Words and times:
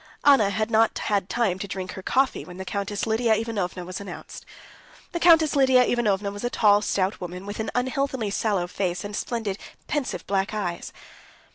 Anna 0.23 0.49
had 0.49 0.71
not 0.71 0.97
had 0.97 1.29
time 1.29 1.59
to 1.59 1.67
drink 1.67 1.91
her 1.91 2.01
coffee 2.01 2.43
when 2.43 2.57
the 2.57 2.65
Countess 2.65 3.05
Lidia 3.05 3.35
Ivanovna 3.35 3.85
was 3.85 4.01
announced. 4.01 4.47
The 5.11 5.19
Countess 5.19 5.55
Lidia 5.55 5.83
Ivanovna 5.83 6.31
was 6.31 6.43
a 6.43 6.49
tall, 6.49 6.81
stout 6.81 7.21
woman, 7.21 7.45
with 7.45 7.59
an 7.59 7.69
unhealthily 7.75 8.31
sallow 8.31 8.65
face 8.65 9.03
and 9.03 9.15
splendid, 9.15 9.59
pensive 9.87 10.25
black 10.25 10.55
eyes. 10.55 10.91